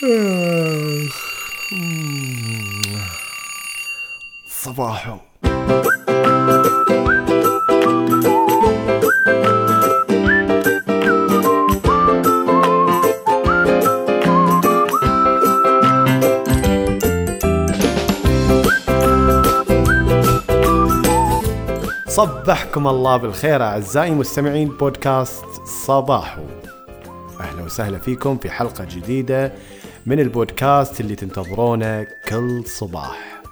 صباحو. 0.00 0.16
صبحكم 22.08 22.88
الله 22.88 23.16
بالخير 23.16 23.62
أعزائي 23.62 24.10
مستمعين 24.10 24.68
بودكاست 24.68 25.44
صباحو. 25.86 26.42
أهلا 27.40 27.62
وسهلا 27.62 27.98
فيكم 27.98 28.38
في 28.38 28.50
حلقة 28.50 28.84
جديدة 28.84 29.52
من 30.06 30.20
البودكاست 30.20 31.00
اللي 31.00 31.14
تنتظرونه 31.14 32.06
كل 32.28 32.64
صباح. 32.66 33.42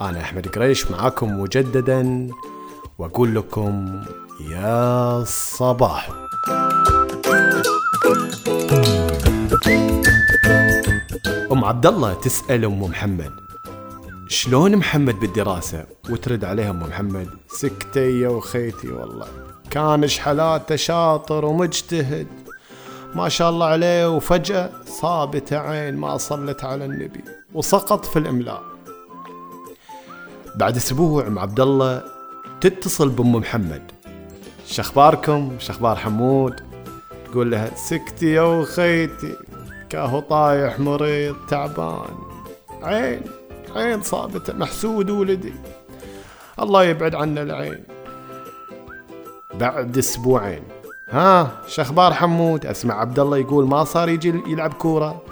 أنا 0.00 0.20
أحمد 0.20 0.48
قريش 0.48 0.90
معاكم 0.90 1.40
مجددا 1.40 2.28
وأقول 2.98 3.34
لكم 3.34 4.02
يا 4.50 5.24
صباح. 5.26 6.10
أم 11.52 11.64
عبد 11.64 11.86
الله 11.86 12.14
تسأل 12.14 12.64
أم 12.64 12.82
محمد 12.82 13.32
شلون 14.28 14.76
محمد 14.76 15.20
بالدراسة؟ 15.20 15.86
وترد 16.10 16.44
عليها 16.44 16.70
أم 16.70 16.82
محمد 16.82 17.28
سكتي 17.48 18.20
يا 18.20 18.28
وخيتي 18.28 18.88
والله. 18.88 19.26
كان 19.70 20.08
شحالاته 20.08 20.76
شاطر 20.76 21.44
ومجتهد. 21.44 22.26
ما 23.14 23.28
شاء 23.28 23.50
الله 23.50 23.66
عليه 23.66 24.16
وفجأة 24.16 24.70
صابته 24.86 25.58
عين 25.58 25.96
ما 25.96 26.16
صلت 26.16 26.64
على 26.64 26.84
النبي 26.84 27.24
وسقط 27.54 28.04
في 28.04 28.18
الإملاء. 28.18 28.62
بعد 30.54 30.76
أسبوع 30.76 31.26
ام 31.26 31.38
عبد 31.38 31.60
الله 31.60 32.02
تتصل 32.60 33.08
بأم 33.08 33.32
محمد. 33.32 33.82
شخباركم؟ 34.66 35.56
شخبار 35.58 35.96
حمود. 35.96 36.60
تقول 37.30 37.50
لها 37.50 37.74
سكتي 37.74 38.32
يا 38.32 38.42
وخيتي 38.42 39.36
كاهو 39.90 40.20
طايح 40.20 40.80
مريض 40.80 41.36
تعبان. 41.48 42.14
عين 42.82 43.20
عين 43.76 44.02
صابته 44.02 44.52
محسود 44.52 45.10
ولدي. 45.10 45.54
الله 46.60 46.84
يبعد 46.84 47.14
عنا 47.14 47.42
العين. 47.42 47.84
بعد 49.54 49.98
أسبوعين 49.98 50.62
ها 51.12 51.50
شخبار 51.68 52.14
حمود 52.14 52.66
أسمع 52.66 53.00
عبد 53.00 53.18
الله 53.18 53.38
يقول 53.38 53.66
ما 53.68 53.84
صار 53.84 54.08
يجي 54.08 54.42
يلعب 54.46 54.72
كورة. 54.72 55.22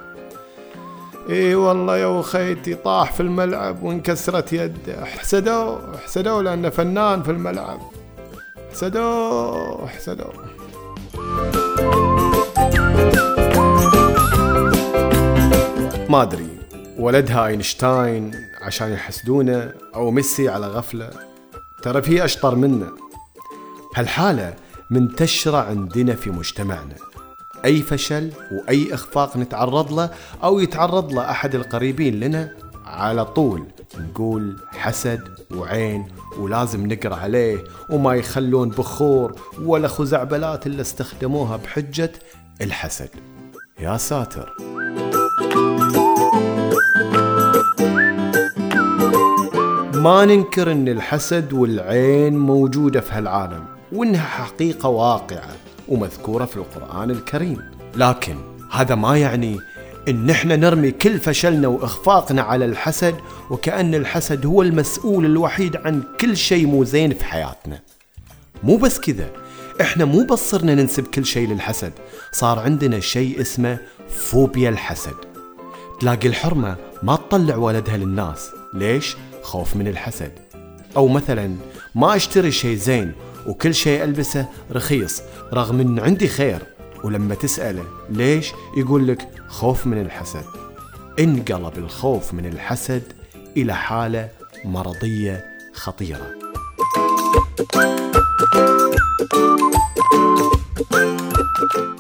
إي 1.31 1.55
والله 1.55 1.97
يا 1.97 2.06
وخيتي 2.06 2.75
طاح 2.75 3.12
في 3.12 3.20
الملعب 3.20 3.83
وانكسرت 3.83 4.53
يده 4.53 5.05
حسدوه 5.05 5.97
حسدوه 6.05 6.42
لأنه 6.42 6.69
فنان 6.69 7.23
في 7.23 7.31
الملعب. 7.31 7.81
حسدوه 8.73 9.86
حسدوه 9.86 10.45
ما 16.08 16.23
أدري 16.23 16.58
ولدها 16.98 17.47
اينشتاين 17.47 18.31
عشان 18.62 18.92
يحسدونه 18.92 19.73
أو 19.95 20.11
ميسي 20.11 20.48
على 20.48 20.67
غفلة. 20.67 21.11
ترى 21.83 22.03
في 22.03 22.25
أشطر 22.25 22.55
منه. 22.55 22.86
هالحاله 23.97 24.55
منتشره 24.91 25.56
عندنا 25.56 26.14
في 26.14 26.30
مجتمعنا. 26.30 26.94
أي 27.64 27.83
فشل 27.83 28.30
وأي 28.52 28.94
إخفاق 28.94 29.36
نتعرض 29.36 29.92
له 29.92 30.10
أو 30.44 30.58
يتعرض 30.60 31.12
له 31.12 31.30
أحد 31.30 31.55
القريبين 31.55 32.20
لنا 32.20 32.56
على 32.86 33.24
طول 33.24 33.67
نقول 33.98 34.56
حسد 34.73 35.28
وعين 35.55 36.06
ولازم 36.39 36.86
نقرأ 36.92 37.14
عليه 37.14 37.64
وما 37.90 38.14
يخلون 38.14 38.68
بخور 38.68 39.34
ولا 39.62 39.89
خزعبلات 39.89 40.67
اللي 40.67 40.80
استخدموها 40.80 41.57
بحجة 41.57 42.12
الحسد. 42.61 43.11
يا 43.80 43.96
ساتر. 43.96 44.57
ما 49.95 50.24
ننكر 50.24 50.72
إن 50.72 50.89
الحسد 50.89 51.52
والعين 51.52 52.39
موجودة 52.39 53.01
في 53.01 53.12
هالعالم. 53.12 53.80
وانها 53.92 54.24
حقيقة 54.24 54.89
واقعة 54.89 55.56
ومذكورة 55.89 56.45
في 56.45 56.56
القرآن 56.56 57.11
الكريم. 57.11 57.70
لكن 57.96 58.36
هذا 58.70 58.95
ما 58.95 59.18
يعني 59.18 59.58
إن 60.08 60.30
إحنا 60.30 60.56
نرمي 60.56 60.90
كل 60.90 61.18
فشلنا 61.18 61.68
وإخفاقنا 61.68 62.42
على 62.42 62.64
الحسد 62.64 63.14
وكأن 63.51 63.95
الحسد 63.95 64.46
هو 64.46 64.62
المسؤول 64.62 65.24
الوحيد 65.24 65.77
عن 65.77 66.02
كل 66.20 66.36
شيء 66.36 66.67
مو 66.67 66.84
زين 66.84 67.14
في 67.14 67.24
حياتنا. 67.24 67.80
مو 68.62 68.77
بس 68.77 69.01
كذا 69.01 69.30
إحنا 69.80 70.05
مو 70.05 70.24
بس 70.24 70.51
صرنا 70.51 70.74
ننسب 70.74 71.07
كل 71.07 71.24
شيء 71.27 71.48
للحسد 71.48 71.92
صار 72.33 72.58
عندنا 72.58 73.01
شيء 73.01 73.40
اسمه 73.40 73.78
فوبيا 74.08 74.68
الحسد. 74.68 75.17
تلاقي 76.01 76.28
الحرمة 76.28 76.77
ما 77.02 77.17
تطلع 77.17 77.57
ولدها 77.57 77.96
للناس. 77.96 78.51
ليش؟ 78.74 79.17
خوف 79.42 79.77
من 79.77 79.89
الحسد. 79.89 80.33
أو 80.96 81.08
مثلا 81.08 81.57
ما 81.95 82.17
أشتري 82.17 82.52
شيء 82.52 82.77
زين 82.77 83.12
وكل 83.46 83.74
شيء 83.74 84.05
ألبسه 84.05 84.46
رخيص 84.73 85.23
رغم 85.52 85.80
أن 85.80 85.98
عندي 85.98 86.28
خير. 86.28 86.62
ولما 87.05 87.34
تسأله 87.34 87.84
ليش 88.11 88.52
يقول 88.77 89.08
لك 89.08 89.28
خوف 89.48 89.86
من 89.86 90.01
الحسد. 90.01 90.45
انقلب 91.20 91.78
الخوف 91.78 92.34
من 92.34 92.46
الحسد 92.46 93.02
إلى 93.56 93.74
حالة 93.74 94.28
مرضية 94.64 95.45
خطيرة. 95.74 96.30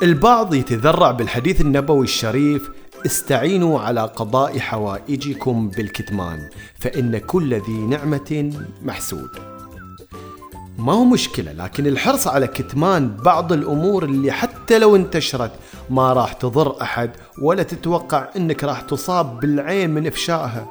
البعض 0.02 0.54
يتذرع 0.54 1.10
بالحديث 1.10 1.60
النبوي 1.60 2.04
الشريف 2.04 2.70
استعينوا 3.06 3.80
على 3.80 4.00
قضاء 4.00 4.58
حوائجكم 4.58 5.68
بالكتمان 5.68 6.48
فإن 6.78 7.18
كل 7.18 7.54
ذي 7.54 7.72
نعمة 7.72 8.52
محسود. 8.82 9.59
ما 10.80 10.92
هو 10.92 11.04
مشكلة 11.04 11.52
لكن 11.52 11.86
الحرص 11.86 12.26
على 12.26 12.46
كتمان 12.46 13.16
بعض 13.16 13.52
الأمور 13.52 14.04
اللي 14.04 14.32
حتى 14.32 14.78
لو 14.78 14.96
انتشرت 14.96 15.52
ما 15.90 16.12
راح 16.12 16.32
تضر 16.32 16.82
أحد 16.82 17.10
ولا 17.42 17.62
تتوقع 17.62 18.28
أنك 18.36 18.64
راح 18.64 18.80
تصاب 18.80 19.40
بالعين 19.40 19.90
من 19.90 20.06
إفشائها. 20.06 20.66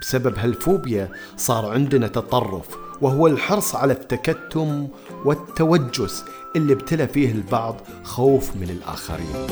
بسبب 0.00 0.38
هالفوبيا 0.38 1.08
صار 1.36 1.66
عندنا 1.66 2.08
تطرف 2.08 2.66
وهو 3.00 3.26
الحرص 3.26 3.74
على 3.74 3.92
التكتم 3.92 4.88
والتوجس 5.24 6.24
اللي 6.56 6.72
ابتلى 6.72 7.08
فيه 7.08 7.32
البعض 7.32 7.76
خوف 8.04 8.56
من 8.56 8.70
الآخرين. 8.70 9.46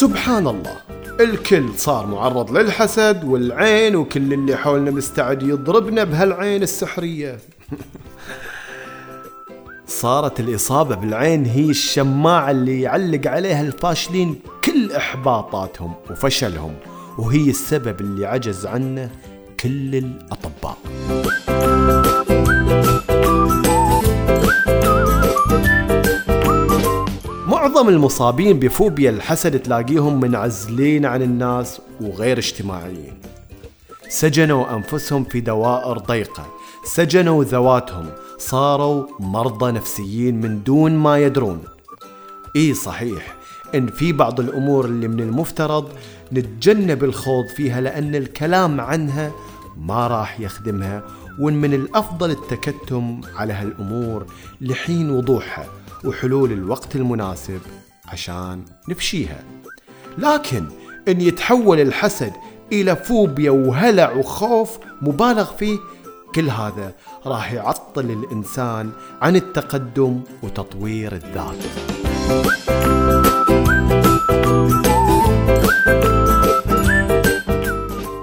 سبحان 0.00 0.46
الله. 0.46 0.76
الكل 1.20 1.68
صار 1.76 2.06
معرض 2.06 2.58
للحسد 2.58 3.24
والعين 3.24 3.96
وكل 3.96 4.32
اللي 4.32 4.56
حولنا 4.56 4.90
مستعد 4.90 5.42
يضربنا 5.42 6.04
بهالعين 6.04 6.62
السحرية. 6.62 7.38
صارت 9.86 10.40
الإصابة 10.40 10.94
بالعين 10.94 11.44
هي 11.44 11.70
الشماعة 11.70 12.50
اللي 12.50 12.80
يعلق 12.80 13.26
عليها 13.26 13.62
الفاشلين 13.62 14.40
كل 14.64 14.92
إحباطاتهم 14.92 15.94
وفشلهم 16.10 16.74
وهي 17.18 17.50
السبب 17.50 18.00
اللي 18.00 18.26
عجز 18.26 18.66
عنه 18.66 19.10
كل 19.60 19.94
الأطباء. 19.94 20.78
معظم 27.80 27.94
المصابين 27.94 28.58
بفوبيا 28.58 29.10
الحسد 29.10 29.58
تلاقيهم 29.58 30.20
منعزلين 30.20 31.06
عن 31.06 31.22
الناس 31.22 31.80
وغير 32.00 32.38
اجتماعيين. 32.38 33.14
سجنوا 34.08 34.76
أنفسهم 34.76 35.24
في 35.24 35.40
دوائر 35.40 35.98
ضيقة. 35.98 36.46
سجنوا 36.84 37.44
ذواتهم. 37.44 38.06
صاروا 38.38 39.06
مرضى 39.20 39.72
نفسيين 39.72 40.40
من 40.40 40.62
دون 40.62 40.92
ما 40.92 41.18
يدرون. 41.18 41.60
إي 42.56 42.74
صحيح 42.74 43.34
إن 43.74 43.86
في 43.86 44.12
بعض 44.12 44.40
الأمور 44.40 44.84
اللي 44.84 45.08
من 45.08 45.20
المفترض 45.20 45.88
نتجنب 46.32 47.04
الخوض 47.04 47.46
فيها 47.46 47.80
لأن 47.80 48.14
الكلام 48.14 48.80
عنها 48.80 49.32
ما 49.76 50.06
راح 50.06 50.40
يخدمها 50.40 51.02
وان 51.38 51.54
من 51.54 51.74
الأفضل 51.74 52.30
التكتم 52.30 53.20
على 53.36 53.52
هالأمور 53.52 54.26
لحين 54.60 55.10
وضوحها. 55.10 55.79
وحلول 56.04 56.52
الوقت 56.52 56.96
المناسب 56.96 57.60
عشان 58.08 58.64
نفشيها. 58.88 59.44
لكن 60.18 60.64
إن 61.08 61.20
يتحول 61.20 61.80
الحسد 61.80 62.32
إلى 62.72 62.96
فوبيا 62.96 63.50
وهلع 63.50 64.12
وخوف 64.12 64.78
مبالغ 65.02 65.44
فيه 65.44 65.78
كل 66.34 66.48
هذا 66.48 66.94
راح 67.26 67.52
يعطل 67.52 68.10
الإنسان 68.10 68.90
عن 69.22 69.36
التقدم 69.36 70.20
وتطوير 70.42 71.12
الذات. 71.12 71.56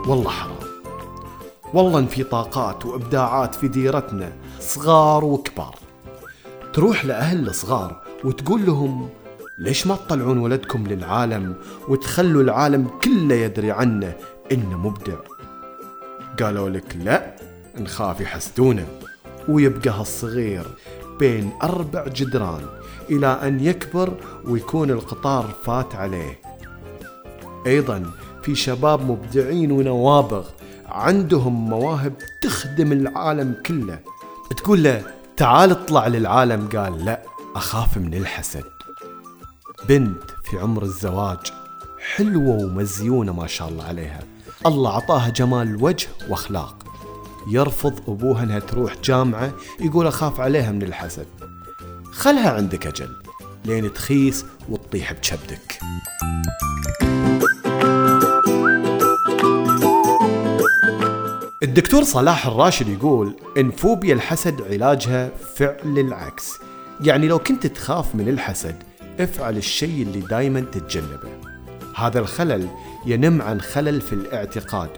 والله 0.07 0.29
حرام. 0.29 0.57
والله 1.73 1.99
إن 1.99 2.07
في 2.07 2.23
طاقات 2.23 2.85
وإبداعات 2.85 3.55
في 3.55 3.67
ديرتنا 3.67 4.33
صغار 4.59 5.25
وكبار. 5.25 5.75
تروح 6.77 7.05
لأهل 7.05 7.47
الصغار 7.47 8.01
وتقول 8.23 8.65
لهم 8.65 9.09
ليش 9.57 9.87
ما 9.87 9.95
تطلعون 9.95 10.37
ولدكم 10.37 10.87
للعالم 10.87 11.55
وتخلوا 11.87 12.43
العالم 12.43 12.87
كله 13.03 13.35
يدري 13.35 13.71
عنه 13.71 14.13
إنه 14.51 14.77
مبدع؟ 14.77 15.15
قالوا 16.39 16.69
لك 16.69 16.97
لا 17.03 17.35
نخاف 17.79 18.21
يحسدونه. 18.21 18.85
ويبقى 19.47 19.89
هالصغير 19.89 20.65
بين 21.19 21.51
أربع 21.63 22.07
جدران 22.07 22.65
إلى 23.09 23.27
أن 23.27 23.59
يكبر 23.59 24.13
ويكون 24.45 24.91
القطار 24.91 25.53
فات 25.63 25.95
عليه. 25.95 26.39
أيضا 27.67 28.11
في 28.43 28.55
شباب 28.55 29.11
مبدعين 29.11 29.71
ونوابغ 29.71 30.45
عندهم 30.89 31.69
مواهب 31.69 32.13
تخدم 32.41 32.91
العالم 32.91 33.55
كله. 33.65 33.99
تقول 34.57 34.83
له 34.83 35.16
تعال 35.37 35.71
اطلع 35.71 36.07
للعالم. 36.07 36.67
قال 36.67 37.05
لا 37.05 37.23
أخاف 37.55 37.97
من 37.97 38.13
الحسد. 38.13 38.63
بنت 39.89 40.23
في 40.43 40.59
عمر 40.59 40.83
الزواج 40.83 41.53
حلوة 42.15 42.55
ومزيونة 42.55 43.33
ما 43.33 43.47
شاء 43.47 43.69
الله 43.69 43.83
عليها. 43.83 44.19
الله 44.65 44.95
عطاها 44.95 45.29
جمال 45.29 45.83
وجه 45.83 46.07
وأخلاق. 46.29 46.83
يرفض 47.47 48.09
أبوها 48.09 48.43
إنها 48.43 48.59
تروح 48.59 48.95
جامعة 49.03 49.51
يقول 49.79 50.07
أخاف 50.07 50.39
عليها 50.41 50.71
من 50.71 50.83
الحسد. 50.83 51.27
خلها 52.11 52.51
عندك 52.51 52.87
أجل 52.87 53.09
لين 53.65 53.93
تخيس 53.93 54.45
وتطيح 54.69 55.13
بكبدك 55.13 55.79
الدكتور 61.63 62.03
صلاح 62.03 62.47
الراشد 62.47 62.87
يقول 62.87 63.35
إن 63.57 63.71
فوبيا 63.71 64.13
الحسد 64.13 64.61
علاجها 64.61 65.29
فعل 65.55 65.99
العكس. 65.99 66.53
يعني 67.01 67.27
لو 67.27 67.39
كنت 67.39 67.67
تخاف 67.67 68.15
من 68.15 68.29
الحسد 68.29 68.75
افعل 69.19 69.57
الشيء 69.57 70.01
اللي 70.01 70.19
دايما 70.19 70.59
تتجنبه. 70.59 71.29
هذا 71.95 72.19
الخلل 72.19 72.67
ينم 73.05 73.41
عن 73.41 73.61
خلل 73.61 74.01
في 74.01 74.13
الاعتقاد. 74.13 74.89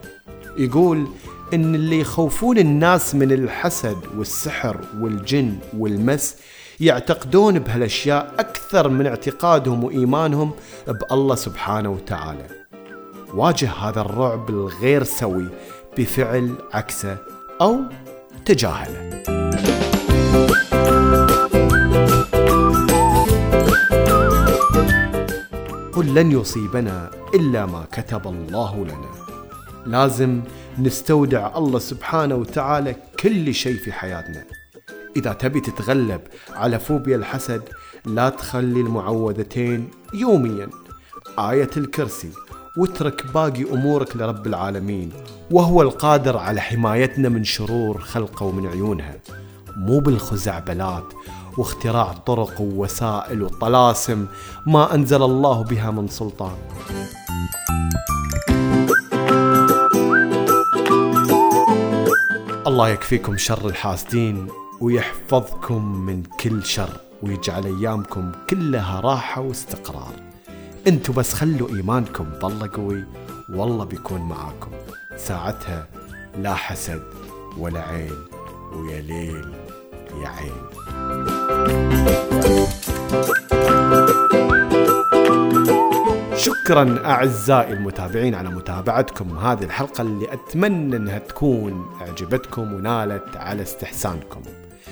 يقول 0.57 1.07
إن 1.53 1.75
اللي 1.75 1.99
يخوفون 1.99 2.57
الناس 2.57 3.15
من 3.15 3.31
الحسد 3.31 3.97
والسحر 4.17 4.77
والجن 4.99 5.57
والمس 5.77 6.35
يعتقدون 6.79 7.59
بهالأشياء 7.59 8.35
أكثر 8.39 8.89
من 8.89 9.07
اعتقادهم 9.07 9.83
وإيمانهم 9.83 10.51
بألله 10.87 11.35
سبحانه 11.35 11.89
وتعالى. 11.89 12.45
واجه 13.33 13.71
هذا 13.71 14.01
الرعب 14.01 14.49
الغير 14.49 15.03
سوي 15.03 15.47
بفعل 15.97 16.55
عكسه 16.73 17.17
أو 17.61 17.79
تجاهله. 18.45 19.09
قل 25.93 26.13
لن 26.15 26.31
يصيبنا 26.31 27.11
إلا 27.35 27.65
ما 27.65 27.85
كتب 27.91 28.27
الله 28.27 28.85
لنا. 28.85 29.09
لازم 29.85 30.41
نستودع 30.79 31.57
الله 31.57 31.79
سبحانه 31.79 32.35
وتعالى 32.35 32.95
كل 33.19 33.53
شيء 33.53 33.77
في 33.77 33.91
حياتنا. 33.91 34.45
إذا 35.17 35.33
تبي 35.33 35.61
تتغلب 35.61 36.21
على 36.49 36.79
فوبيا 36.79 37.15
الحسد 37.15 37.61
لا 38.05 38.29
تخلي 38.29 38.81
المعوذتين 38.81 39.91
يوميا. 40.13 40.69
آية 41.39 41.69
الكرسي. 41.77 42.29
واترك 42.79 43.25
باقي 43.33 43.63
أمورك 43.73 44.15
لرب 44.15 44.47
العالمين 44.47 45.11
وهو 45.51 45.81
القادر 45.81 46.37
على 46.37 46.61
حمايتنا 46.61 47.29
من 47.29 47.43
شرور 47.43 48.01
خلقه 48.01 48.45
ومن 48.45 48.67
عيونها 48.67 49.15
مو 49.77 49.99
بالخزعبلات 49.99 51.13
واختراع 51.57 52.13
طرق 52.13 52.61
ووسائل 52.61 53.43
وطلاسم 53.43 54.25
ما 54.67 54.95
أنزل 54.95 55.23
الله 55.23 55.63
بها 55.63 55.91
من 55.91 56.07
سلطان. 56.07 56.57
الله 62.67 62.89
يكفيكم 62.89 63.37
شر 63.37 63.67
الحاسدين 63.67 64.47
ويحفظكم 64.81 65.95
من 65.95 66.23
كل 66.23 66.65
شر 66.65 66.97
ويجعل 67.23 67.65
أيامكم 67.65 68.31
كلها 68.49 68.99
راحة 68.99 69.41
واستقرار. 69.41 70.28
أنتوا 70.87 71.15
بس 71.15 71.33
خلوا 71.33 71.69
إيمانكم 71.69 72.25
بالله 72.41 72.69
قوي 72.73 73.03
والله 73.49 73.85
بيكون 73.85 74.21
معاكم. 74.21 74.71
ساعتها 75.17 75.87
لا 76.37 76.53
حسد 76.53 77.01
ولا 77.57 77.81
عين 77.81 78.15
ويا 78.73 79.01
ليل 79.01 79.53
يا 80.23 80.27
عين. 80.27 80.69
شكرا 86.37 87.05
أعزائي 87.05 87.73
المتابعين 87.73 88.35
على 88.35 88.49
متابعتكم 88.49 89.37
هذه 89.37 89.63
الحلقة 89.63 90.01
اللي 90.01 90.33
أتمنى 90.33 90.95
إنها 90.95 91.17
تكون 91.17 91.85
أعجبتكم 92.01 92.73
ونالت 92.73 93.37
على 93.37 93.61
استحسانكم. 93.61 94.41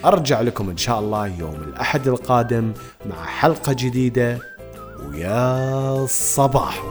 أرجع 0.06 0.42
لكم 0.42 0.70
إن 0.70 0.78
شاء 0.78 1.00
الله 1.00 1.28
يوم 1.28 1.56
الأحد 1.68 2.08
القادم 2.08 2.74
مع 3.06 3.26
حلقة 3.26 3.74
جديدة 3.74 4.57
ويا 5.08 6.06
صباح. 6.10 6.84